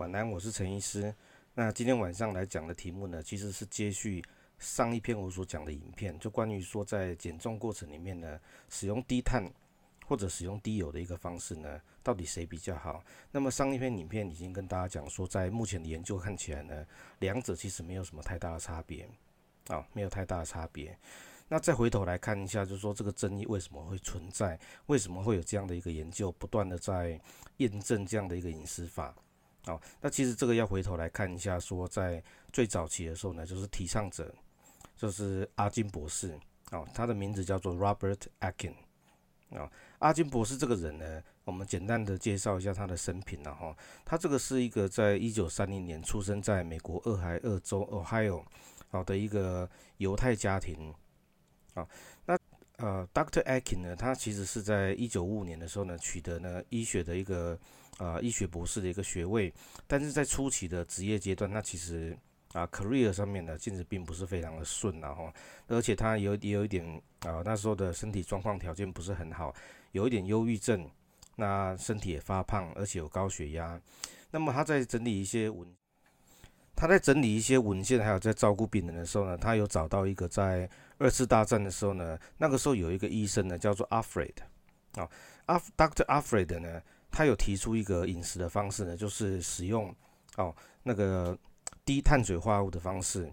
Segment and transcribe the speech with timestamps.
[0.00, 1.14] 晚安，我是陈医师。
[1.52, 4.24] 那今天晚上来讲的题目呢，其实是接续
[4.58, 8.40] 上一篇我所讲的影片，就关于说在减重过程里面呢，
[8.70, 9.44] 使用低碳
[10.06, 13.04] 或者使用低油的一个方式呢，到底谁比较好？
[13.30, 16.86] 那么上一篇影片已经跟大家讲说，在目前的研究看起来呢，
[17.18, 19.06] 两者其实没有什么太大的差别，
[19.66, 20.98] 啊，没有太大的差别。
[21.46, 24.58] 那再回头来看一下，就是说这个争议为什么会存在？
[24.86, 27.20] 为什么会有这样的一个研究不断的在
[27.58, 29.14] 验证这样的一个饮食法？
[29.66, 34.34] 哦，那其实这个要回头来看一下，说在最早期的时候呢，就是提倡者，
[34.96, 36.38] 就是阿金博士，
[36.70, 38.74] 哦，他的名字叫做 Robert Akin，
[39.50, 48.42] 啊，阿金博士这个人呢，我们简单的介绍一下他的生平了哈，他这个是一个在一九三零年出生在美国俄亥俄州 Ohio，
[48.88, 50.94] 好的一个犹太家庭，
[51.74, 51.86] 啊，
[52.24, 52.38] 那
[52.80, 53.42] 呃，Dr.
[53.44, 57.58] Atkins 呢，他其实是在一九五五年的时候呢，取得呢医学的一个。
[57.98, 59.52] 啊，医学博士的一个学位，
[59.86, 62.16] 但是在初期的职业阶段，那其实
[62.52, 65.30] 啊，career 上面呢，其实并不是非常的顺啊，哈，
[65.66, 66.82] 而且他有也有一点
[67.18, 69.54] 啊，那时候的身体状况条件不是很好，
[69.92, 70.90] 有一点忧郁症，
[71.36, 73.78] 那身体也发胖，而且有高血压。
[74.30, 75.68] 那么他在整理一些文，
[76.80, 84.32] 他在整理一些文献，还有在照顾病人的时候呢，他有找到一个在二次大战的时候呢，那个时候有一个医生呢，叫做 Alfred
[84.94, 85.06] 啊，
[85.44, 86.06] 阿 Dr.
[86.06, 86.80] Alfred 呢。
[87.10, 89.94] 他有提出一个饮食的方式呢，就是使用
[90.36, 91.36] 哦那个
[91.84, 93.30] 低碳水化合物的方式，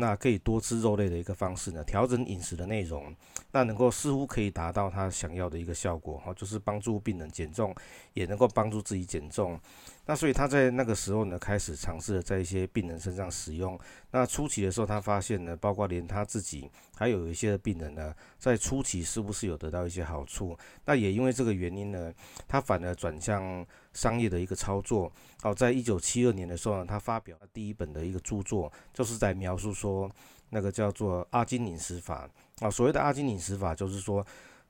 [0.00, 3.14] 那可以多吃肉类的一个方式呢，调整饮食的内容，
[3.52, 7.74] 那能够似乎可以达到他想要的一个效果哈，就是帮助病人减重，
[8.14, 9.60] 也能够帮助自己减重。
[10.06, 13.78] 那所以他在那个时候呢，开始尝试了在一些病人身上使用。
[14.10, 20.58] 那初期的时候，他发现呢，包括连他自己，还有一些的病人呢，在初期是不是有得到一些好处？
[20.84, 22.12] 那也因为这个原因呢，
[22.48, 25.12] 他反而转向商业的一个操作。
[25.42, 30.10] 哦，在一九七二年的时候呢，他发表了第一本的一个著作，就是在描述说说
[30.50, 32.28] 那个叫做阿金饮食法。
[32.60, 34.24] 啊，所谓的阿金饮食法，就是说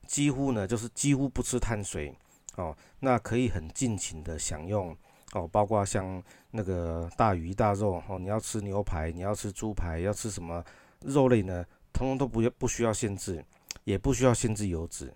[0.07, 2.15] 几乎呢，就是几乎不吃碳水。
[2.57, 4.97] 哦，那可以很尽情的享用。
[5.33, 10.65] 哦，包括像那个大鱼大肉哦，你要吃牛排，你要吃猪排，要吃什么
[11.03, 11.65] 肉类呢？
[11.93, 13.45] 通通都不要不需要限制，
[13.85, 15.09] 也不需要限制油脂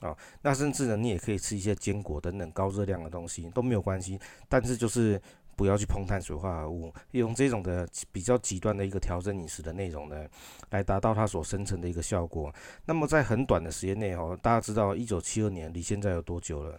[0.00, 0.16] 啊、哦。
[0.42, 5.20] 那甚至呢，你也可以吃一些坚果等等高热量的东西都没有关系，但是就是
[5.58, 10.24] 不要去碰碳水化合物，用这种的比较极端的一个调整饮食的内容呢，
[10.70, 12.54] 来达到它所生成的一个效果。
[12.84, 16.78] 那么在很短的时间内哦，大家知道一九七二年离现在有多久了？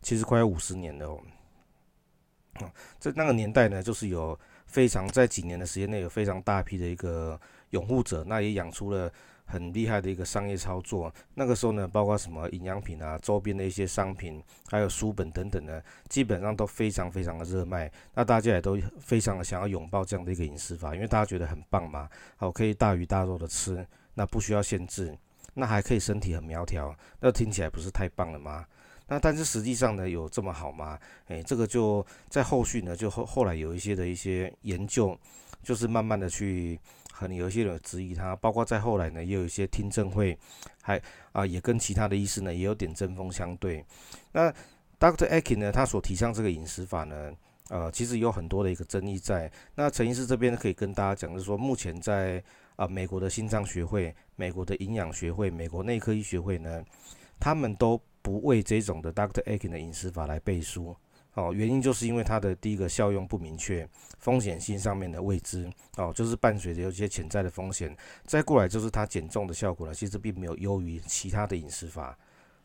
[0.00, 1.20] 其实快要五十年了哦。
[3.00, 4.38] 这，那个年代呢，就是有
[4.74, 7.40] 非常在几年的时间内有非常大批的一个
[7.70, 9.08] 拥护者，那也养出了
[9.44, 11.14] 很厉害的一个商业操作。
[11.34, 14.42] 那个时候呢，包括什么营养品啊、周边的一些商品，
[14.72, 17.88] 还有书本等等呢，基本上都非常非常的热卖。
[18.14, 25.16] 那大家也都非常的想要拥抱这样的一个饮食法，因为大家觉得很棒嘛，好，可以大鱼大肉的吃，那不需要限制，
[25.54, 28.66] 那还可以身体很苗条，那听起来不是太棒了吗？
[29.06, 30.98] 那但是实际上呢，有这么好吗？
[31.28, 35.16] 诶，这个就在后续呢，就后后来有一些的一些研究，
[35.62, 36.80] 就是慢慢的去，
[37.12, 40.36] 可能有一些人质疑他，包括在后来呢，也有一些听证会，
[40.80, 41.00] 还
[41.32, 43.84] 啊也跟其他的医师呢也有点针锋相对。
[44.32, 44.50] 那
[44.98, 45.28] Dr.
[45.28, 47.30] Atkins 呢，他所提倡这个饮食法呢，
[47.68, 49.52] 呃，其实有很多的一个争议在。
[49.74, 52.42] 那陈医师这边可以跟大家讲，就是说目前在
[52.76, 56.82] 啊美国的心脏学会、美国的营养学会、美国内科医学会呢，
[57.38, 58.00] 他们都。
[58.24, 59.42] 不为这种的 Dr.
[59.42, 60.96] Akin 的饮食法来背书，
[61.34, 63.86] 哦，原因就是因为它的第一个效用不明确，
[64.18, 67.94] 风险性上面的未知，哦，就是伴随着有一些潜在的风险。
[68.24, 72.16] 再过来就是它减重的效果呢，其实并没有优于其他的饮食法，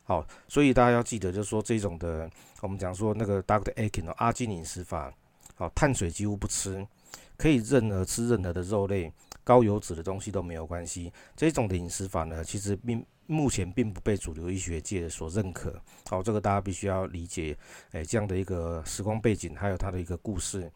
[0.03, 2.29] 好，所以大家要记得，就是说这种的，
[2.61, 3.73] 我们讲说那个 Dr.
[3.73, 5.13] Akin 的阿金饮食法，
[5.55, 6.87] 好，碳水几乎不吃，
[7.35, 9.11] 可以任何吃任何的肉类，
[9.43, 11.11] 高油脂的东西都没有关系。
[11.35, 13.05] 这种的饮食法呢，其实并。
[13.31, 15.79] 目前并不被主流医学界所认可，
[16.09, 17.55] 好，这个大家必须要理解，
[17.91, 20.67] 诶，这样的一个时光背景，还有它的一个故事。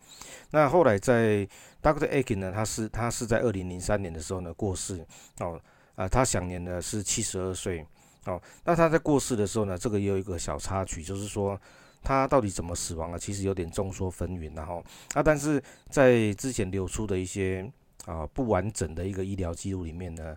[0.52, 1.48] 那后来在
[1.82, 2.08] Dr.
[2.08, 5.04] Atkins 呢，他是他是在二零零三年的时候呢过世，
[5.40, 5.60] 哦，
[5.96, 7.84] 啊，他享年呢是七十二岁，
[8.26, 11.60] 哦，那他在过世的时候呢，这个也有一个小插曲，就是说
[12.04, 14.76] 他到底怎么死亡了，其实有点众说纷纭，然后，
[15.16, 15.60] 啊，但是
[15.90, 17.68] 在之前流出的一些
[18.06, 20.36] 啊不完整的一个医疗记录里面呢。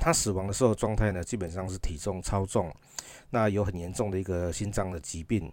[0.00, 2.74] 他死亡的时候状态呢，基本上是体重超重，
[3.30, 5.52] 那有很严重的一个心脏的疾病，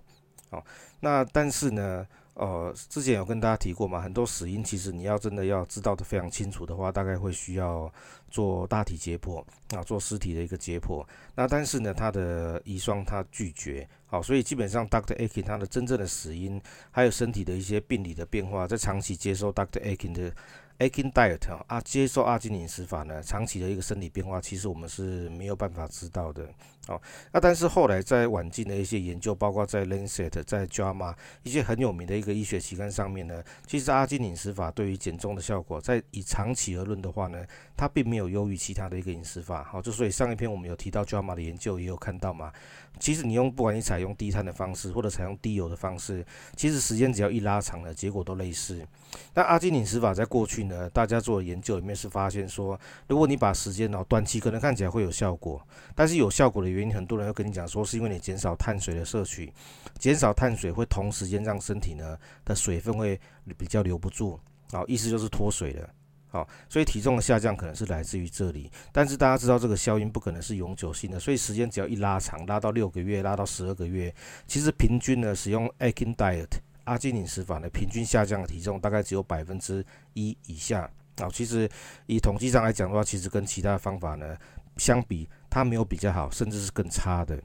[0.50, 0.64] 哦，
[1.00, 7.92] 那但是呢，呃，之前有跟大家提过嘛，很多死因其实你要真的要知道的非常清楚的话，大概会需要
[8.32, 9.44] 做大体解剖
[9.76, 11.06] 啊，做尸体的一个解剖。
[11.36, 16.60] 那但是呢，他的遗孀他拒绝，好，所以基本上 Doctor Akin 他的真正的死因，
[16.90, 20.34] 还有身体的一些病理的变化，在长期接受 Doctor Akin 的。
[20.82, 26.50] Akin Diet 啊，接受阿金饮食法呢，长期的一个生理变化，其实我们是没有办法知道的。
[26.88, 27.00] 哦，
[27.32, 31.14] 那但是后来在晚近的一些研究，包括在 Lancet、在 JAMA
[31.44, 37.46] 一些很有名的一个医学期刊上面呢，其实阿金饮食法对于减重的效果，在以长期而论的话呢，
[37.78, 39.64] 它并没有优于其他的一个饮食法。
[39.64, 42.52] 好，就所以上一篇我们有提到 JAMA 的研究，也有看到嘛。
[43.00, 46.24] 其实你用不管你采用低碳的方式，或者采用低油的方式，
[46.56, 48.86] 其实时间只要一拉长了，结果都类似。
[49.34, 55.62] 那阿基饮食法在过去呢，大家做的研究里面是发现说，如果你把时间哦，短期可能看起来会有效果，
[55.96, 59.52] 但是有效果的原因，很多人会跟你讲说，是因为你减少碳水的摄取，
[59.98, 63.20] 减少碳水会同时间让身体呢的水分会
[63.58, 64.40] 比较留不住，
[64.72, 65.90] 好，意思就是脱水了，
[66.32, 74.14] 好，所以体重的下降可能是来自于这里，但是大家知道这个效应不可能是永久性的，所以时间只要一拉长，拉到六个月，拉到十二个月，
[74.48, 76.48] 其实平均呢使用 Akin Diet。
[76.86, 81.30] 阿基饮食法呢，平均下降的体重大概只有百分之一以下啊。
[81.32, 81.70] 其实
[82.08, 84.36] 以统计上来讲的话，其实跟其他方法呢
[84.78, 87.40] 相比，它没有比较好，甚至是更差的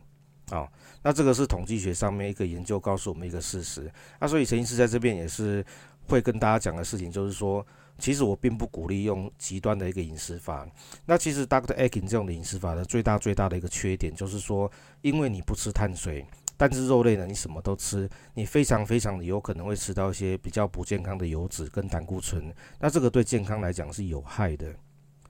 [0.50, 0.66] 啊。
[1.02, 3.92] 那这个是统计学上面一个研究告诉我们一个事实。
[4.18, 5.64] 那所以陈医师在这边也是
[6.12, 7.66] 会跟大家讲的事情，就是说，
[7.98, 10.66] 其实我并不鼓励用极端的一个饮食法。
[11.04, 11.74] 那其实 Dr.
[11.76, 14.70] Akin 这种的饮食法的最大最大的一个缺点，就是说，
[15.02, 16.24] 因为你不吃碳水。
[16.58, 22.50] 但是肉类呢，你什么都吃，你非常非常的有可能会吃到一些比较不健康的油脂跟胆固醇，
[22.80, 24.74] 那这个对健康来讲是有害的，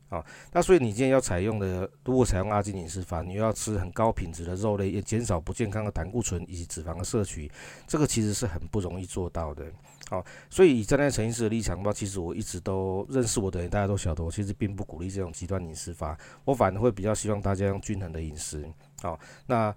[0.08, 7.50] 啊，那所以你今天要采用的，如果采用阿金饮食法，你又要吃很高品质的肉类，也减少不健康的胆固醇以及脂肪的摄取，
[7.86, 9.64] 这个其实是很不容易做到的，
[10.08, 18.64] 好，所以以站在陈医师的立场的话，其实我一直都认识我的人，大家都晓得，我其实并不鼓励这种极端饮食法，我反而会比较希望大家用均衡的饮食，
[19.02, 19.74] 好，那。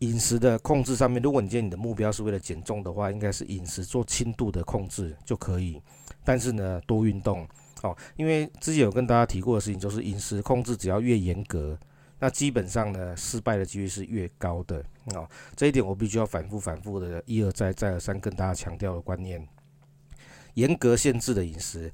[0.00, 5.78] 饮食的控制上面，如果你今天你的目标是为了减重的话，应该是饮食做轻度的控制就可以。
[6.24, 7.46] 但是呢，多运动
[7.82, 11.78] 哦，因为之前有跟大家提过的事情，就是饮食控制只要越严格，
[12.18, 14.84] 那基本上呢，失败的几率是越高的
[15.14, 15.28] 哦。
[15.56, 19.46] 这一点我必须要反复反复的一而再再而三跟大家强调的观念，
[20.54, 21.90] 严格限制的饮食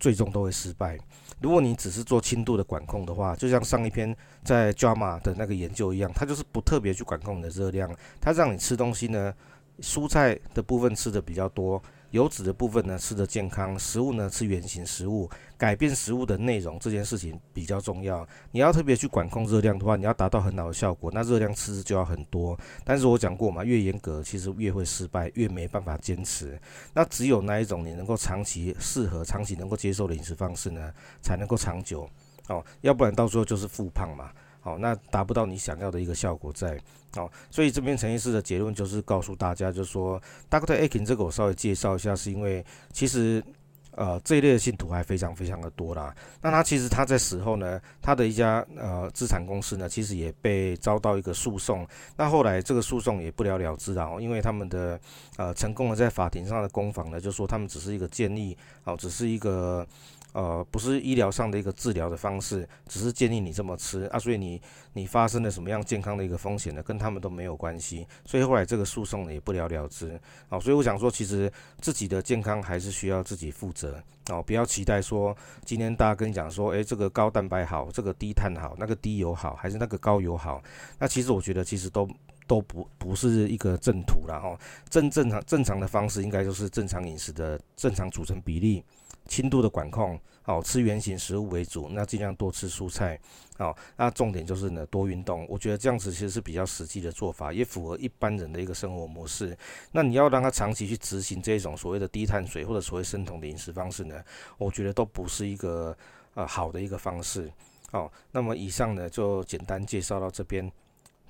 [0.00, 0.98] 最终都会失败。
[1.40, 9.34] 如果你只是做轻度的管控的话，就像上一篇在 JAMA 的那个研究一样，它就是不特别去管控你的热量，它让你吃东西呢，
[9.80, 11.82] 蔬菜的部分吃的比较多。
[12.14, 15.28] 油脂的部分呢，吃得健康，食物呢，吃原型食物，
[15.58, 18.24] 改变食物的内容这件事情比较重要。
[18.52, 22.56] 你要特别去管控热量的话，你要达到很好的效果，那热量吃就要很多。
[22.84, 26.56] 但是我讲过嘛，越严格其实越会失败，越没办法坚持。
[26.92, 32.08] 那只有那一种你能够长期适合、长期能够接受的饮食方式呢，才能够长久。
[32.46, 34.30] 哦，要不然到时候就是复胖嘛。
[34.64, 36.80] 好，那达不到你想要的一个效果在，
[37.14, 40.18] 好，所以这边陈医师的结论就是告诉大家，就是说
[40.50, 40.80] ，Dr.
[40.80, 43.44] Akin 这个我稍微介绍一下，是因为其实，
[43.90, 46.16] 呃，这一类的信徒还非常非常的多啦。
[46.40, 54.98] 那他其实他在死后呢，他的一家呃资产公司呢，其实也被遭到一个诉讼，那后来这个诉讼也不了了之了，因为他们的
[55.36, 59.86] 呃成功的在法庭上的攻防呢，就说他们只是一个建议，哦，只是一个。
[60.34, 64.60] 呃，不是医疗上的一个治疗的方式，只是建议你这么吃啊，所以你
[64.92, 66.82] 你发生了什么样健康的一个风险呢？
[66.82, 70.20] 跟他们都没有关系，所以后来这个诉讼也不了了之。
[70.48, 71.50] 好，所以我想说，其实
[71.80, 80.60] 自己的健康还是需要自己负责哦，不要期待说今天大家跟你讲说，诶，这个高蛋白好，这个低碳好，那个低油好，还是那个高油好？
[80.98, 82.08] 那其实我觉得其实都
[82.48, 84.58] 都不不是一个正途了哈。
[84.90, 88.82] 正正常正常的方式应该就是正常饮食的正常组成比例。
[89.26, 93.18] 轻度的管控，好，吃原型食物为主，那尽量多吃蔬菜，
[93.56, 99.56] 好，那重点就是呢多运动，我觉得这样子其实是比较实际的做法，也符合一般人的一个生活模式。
[99.92, 104.22] 那你要让他长期去执行这种所谓的低碳水或者所谓生酮的饮食方式呢，
[104.58, 105.96] 我觉得都不是一个
[106.34, 107.50] 呃好的一个方式。
[107.90, 110.70] 好，那么以上呢就简单介绍到这边，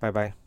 [0.00, 0.43] 拜拜。